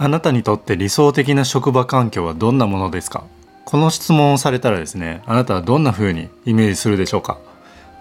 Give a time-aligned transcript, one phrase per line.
[0.00, 3.24] あなたにとって理想的な職場環境はどんなものですか？
[3.64, 7.40] この質問をされたらですねあなたはどんな風にイメージするでしょうか？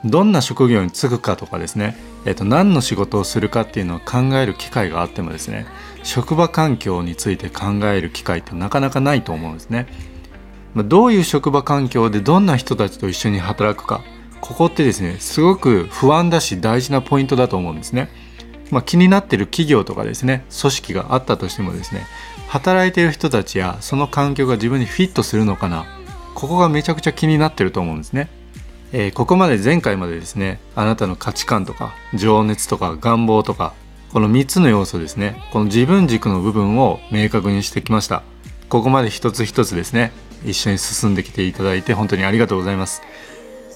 [0.05, 5.65] どんな職業に就くかとかですね、えっと、何の仕事をするかっていうのを考える機会があってもですね
[6.03, 9.87] 職場環境について考える機会ってなかなかないと思うんですね。
[10.75, 14.03] まどういう職場環境でどんな人たちと一緒に働くか
[14.39, 18.09] ここってですねすごく不安だし大事なポイントだと思うんですね。
[18.71, 22.05] まあ、気になってる企業とかですね組織があったとしてもですね
[22.47, 25.85] 働いてる人たちやその環境が自分にフィットするのかな
[26.35, 28.29] ここがめちゃくちゃ気になってると思うんですね、
[28.91, 33.73] えー、ここまで前回までですねあなたの価値観とか情熱とか願望とか
[34.13, 38.23] この3つの要素ですねこの自分軸の部分を明確にしてきました。
[38.69, 40.11] ここまで一つ一つですね
[40.45, 43.01] 一緒に進んできていただいて本当にありがとうございます。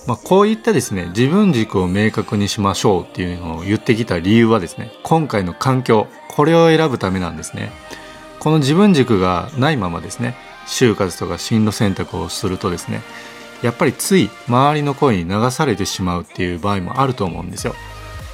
[0.07, 7.71] まあ、こういったですね自分軸を明確にしましょうっていうのを言ってきた理由はですね今回の環境これを選ぶためなんですね
[8.39, 13.01] この自分軸がないままですね就活とか進路選択をするとですね
[13.61, 17.75] やっぱりつい周りの声に流されてしまうっていう場合もあると思うんですよ。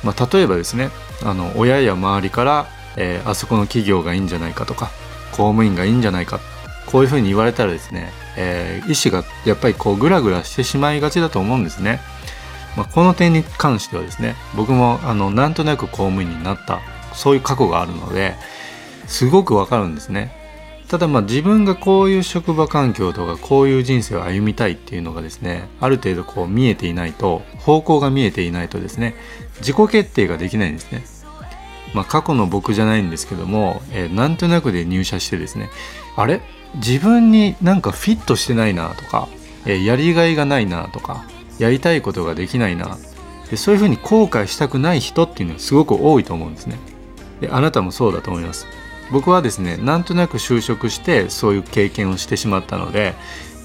[0.04, 0.90] まあ、例えばですね
[1.24, 4.90] あの親や周りから、えー、あそこの企業がいいんじゃないかとか
[5.32, 6.40] 公務員がいいんじゃないか
[6.88, 12.00] こういうふうに言われたらですねえー、意志がやっぱりこうグラグラしてしまいがちだと思うんですね。
[12.78, 16.80] まあ、この点に関してはですね僕もあのなんとなく公務員になった
[17.14, 18.36] そういう過去があるので
[19.08, 20.32] すごくわかるんですね。
[20.88, 29.16] ただまあ自分がこういう職場環境とかこういう人生を歩みたいっていうのがですねある程度こう見えていないと方向が見えていないとですね
[29.58, 31.17] 自己決定ができないんですね。
[31.94, 35.70] まあ、過去の僕じゃないんですけども、えー、なんとなくで入社してですね
[36.16, 36.42] あれ？
[36.76, 39.28] 自分になんかフィットしてないなとか、
[39.66, 41.26] えー、やりがいがないなとか
[41.60, 42.98] やりたいことができないな
[43.50, 46.78] でそういうふうに後悔したくない人っていうのはすごく多いと思うんですね。
[47.40, 48.68] であなたもそうだと思います。
[49.12, 53.14] 僕はですねなんとなく就職してそういう経験をしてしまったので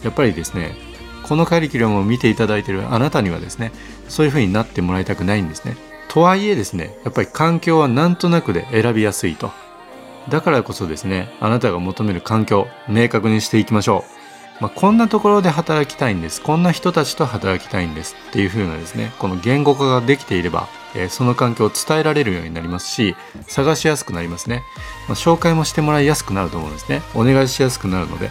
[0.05, 0.77] やっぱりですね
[1.25, 3.73] このカリキュラムを見ていただいているあなたにはですね
[4.09, 5.77] そういうふうになってもらいたくないんですね。
[6.13, 9.51] とはいえですねやっぱり環境はなんとなくで選びやすいと。
[10.29, 14.05] だからこそですねあなたが求める環境明確にしていきましょ
[14.61, 16.43] う、まあ、こんなところで働きたいんです。
[16.43, 18.15] こんな人たちと働きたいんです。
[18.29, 23.17] っていう風なですねこの言語化ができていれば、え、その環境を伝えられるようになりますし
[23.49, 24.63] 探しやすくなりますね、
[25.09, 27.01] まあ、紹介もしてもらいやすくなると思うんですね。
[27.15, 28.31] お願いしやすくなるので、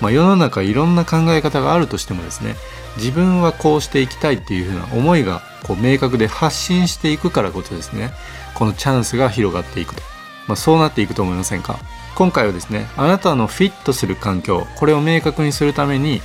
[0.00, 2.54] まあ、世の中いろんな考え方があるとしてもですね
[2.96, 8.12] 自分はこうしていきたいっていう風な思いがこう明確で発信していくからこそですね
[8.54, 10.02] このチャンスが広がっていくと。
[10.46, 11.78] まあ、そうなっていくと思いませんか？
[12.14, 16.22] 今回はですねあなたのフィットする環境これを明確にするために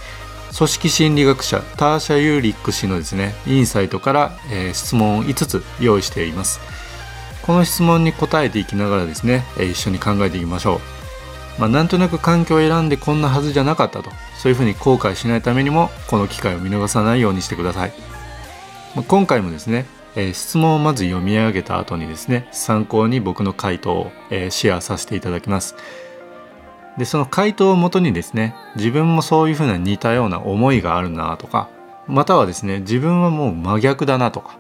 [0.58, 6.60] 組織心理学者ターシャ・ユーリック氏のですねインサイトから、えー、質問を5つ用意しています。
[7.42, 10.80] この質問に答えていきながらですね、え、一緒に考えていきましょう、
[11.60, 14.12] まあ、なんとなく環境を選んでこんなはずじゃなかったと。
[14.38, 17.94] そういうふうに後悔しないためにもこの機会を見逃さないようにしてください、
[18.94, 25.76] まあ、今回もですねえー、質問をまず読み上げた後にですね参考に僕の回答を、えー、シェアさせていただきます。
[26.98, 31.68] でその回答をもとにですね自分もそういうふうな似たような思いがあるなとか
[32.06, 34.60] またはですね自分はもう真逆だなとか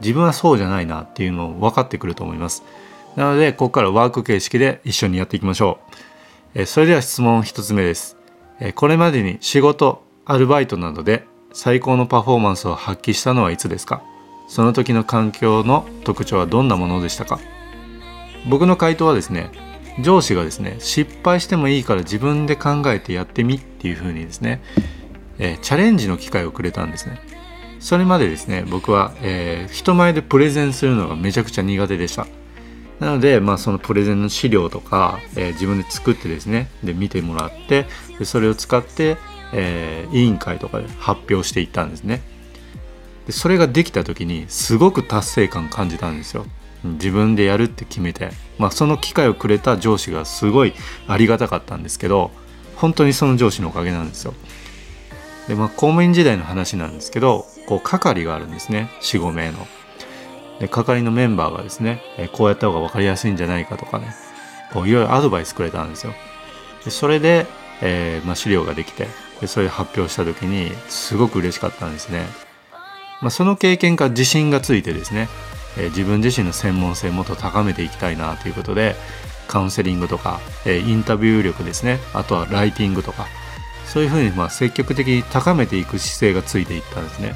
[0.00, 2.62] 自分はそうじゃないなっていうのを分かってくると思います。
[3.16, 5.94] なのでここからワーク形式で一緒にやっていきましょう、
[6.66, 8.16] それでは質問1つ目です、
[8.76, 14.02] これまでに仕事アルバイトなどで最高のパフォーマンスを発揮したのはいつですか？
[14.48, 17.40] その時の環境の特徴はどんなものでしたか？
[18.48, 19.50] 僕の回答はですね
[20.00, 24.62] 上司がですね失敗してもいいから自分で考えてやってみっていう風にですね、
[25.38, 27.20] え、チャレンジの機会をくれたんですね。
[27.80, 32.26] それまでですね僕は、えー、人前でプレゼンするのがめちゃくちゃ苦手でした。
[33.00, 37.86] なので、まあ、そのプレゼンの資料とか、えー、自分で作ってですねで見てもらって
[38.18, 39.16] でそれを使って、
[39.52, 42.22] えー、委員会とかで発表していったんですね。
[43.26, 46.46] でそれができた時にすごく達成感感じたんですよ。
[46.84, 50.74] 自分でやるって決めて、まあ、その機会をくれた上司がすごい
[51.08, 52.30] ありがたかったんですけど
[52.76, 54.34] 本当にその上司のおかげなんですよ。
[55.48, 58.90] でまあ公務員時代の話なんですけどこう係があるんですね。
[59.00, 59.66] 45名の。
[60.60, 62.00] で係のメンバーがですね
[62.32, 64.14] こうやった方が分かりやすいんじゃないかとかね
[64.72, 66.12] こういろいろアドバイスくれたんですよ。
[66.84, 67.46] でそれで、
[67.80, 69.08] えーまあ、資料ができて
[69.40, 72.26] でそれ発表した時にすごく嬉しかったんですね。
[73.20, 75.28] まあ、その経験から自信がついてですね、
[75.78, 78.96] えー、自分自身の専門性もっと高めていきたいなということで
[79.48, 83.26] カウンセリングとか、えー、インタビュー力ですねあとはライティングとか
[83.86, 87.34] そういうふうにま積極的に高めていく姿勢がついていったんですね。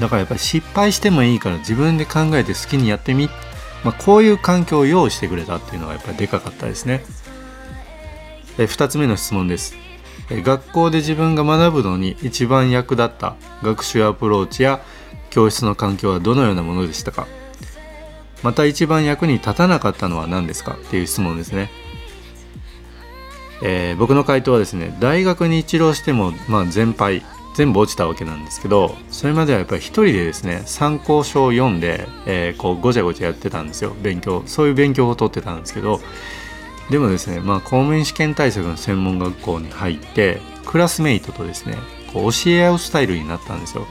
[0.00, 3.28] だからやっぱり失敗してもいいから自分で考えて好きにやってみ、
[3.82, 7.02] まあ、こういう環境を用意してくれたっていうのがやっぱりでかかったですね。
[8.58, 9.74] え2つ目の質問です。
[10.30, 14.80] 学校で自分が学ぶのに一番役立った学習アプローチや
[15.30, 17.26] 教室の環境はどのようなものでしたか？
[18.42, 20.72] また一番役に立たなかったのは何ですか？
[20.74, 21.70] っていう質問ですね、
[23.62, 27.22] えー、僕の回答はですね大学に一浪しても、まあ、全敗。
[27.56, 33.96] 全部落ちたわけなんですけどそれまではやっぱり一人でですね参考書を読んで、えー、こうごちゃごちゃやってたんですよ。
[34.02, 36.00] 勉強そういう勉強をとってたんですけど
[36.90, 41.78] でもですねまあ公務員試験対策の専門学校に入ってクラスメイトとですね
[42.12, 43.86] こう教え合うスタイルになったんですよ。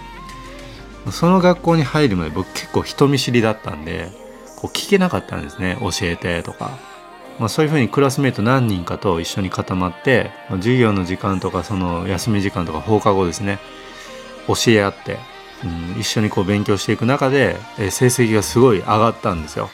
[1.12, 4.09] その学校に入るまで僕結構人見知りだったんで
[4.57, 6.94] こう聞けなかったんですね教えてとか。
[7.39, 13.59] まあ、そういうふうにクラスメート何人かと一緒に固まって、まあ、授業の時間とかその休み時間とか放課後ですね
[14.47, 15.17] 教え合って、
[15.63, 19.69] うん、一緒にこう勉強していく中で、え成績がすごい上がったんですよ。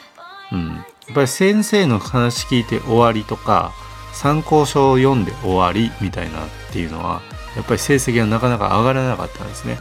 [0.50, 0.74] うん、や
[1.12, 3.72] っぱり先生の話聞いて終わりとか
[4.14, 7.22] 参考書を読んで終わりみたいなっていうのは
[7.56, 9.78] やっぱり成績がなかなか上がらなかったんですね。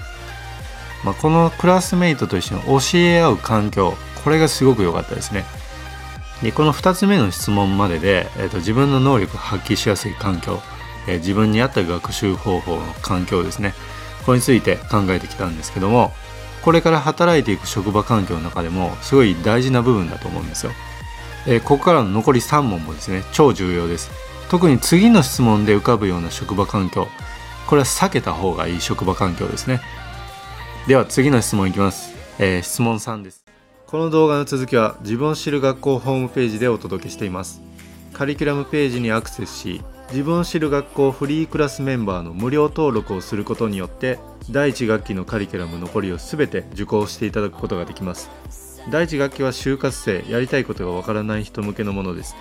[1.04, 5.46] まあ、このクラスメイトと一緒に教え合う環境これがすごく良かったですね。
[6.44, 10.60] でこの2つ目の質問までで、えーと、自分の能力を発揮しやすい環境、
[11.08, 13.74] えー、自分に合った学習方法の環境ですね。
[14.26, 16.12] これについて考えてきたんですけども
[16.62, 20.72] これから働いていく職場環境の中でもすごい大事な部分だと思うんですよ、
[21.48, 24.12] えー、ここからの残り3問もですね超重要です。
[24.50, 27.08] 特に次の質問で浮かぶような職場環境
[27.68, 29.82] これは避けた方がいい職場環境ですね。
[30.88, 33.41] では次の質問いきます、えー、質問3です。
[33.92, 37.62] この動画の続きは自分を知る学校ホームページでお届けしています。
[38.14, 44.18] カリキュラムページにアクセスし自分を知る学校フリークラスメンバーの無料登録をすることによって
[44.50, 48.30] 第1学期のカリキュラム残りを全て受講していただくことができます。
[48.90, 52.38] 第1学期は就活生やりたいことがわからない人向けのものです。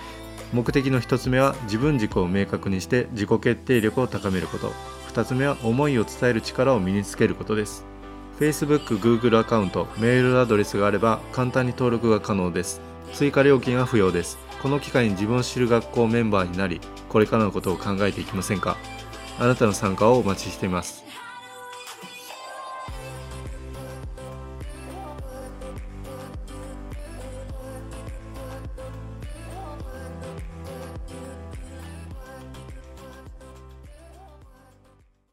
[0.53, 4.71] 目的の1つ目は自分軸を明確にして自己決定力を高めること。
[5.13, 7.91] 2つ目は思いを伝える力を身につけることです。
[8.41, 12.81] Facebook、Google アカウント、メールアドレスがあれば簡単に登録が可能です。
[13.13, 14.39] 追加料金は不要です。
[14.63, 18.77] この機会に自分を知る学校メンバーになり、これからのことを考えていきませんか？
[19.37, 21.03] あなたの参加をお待ちしています。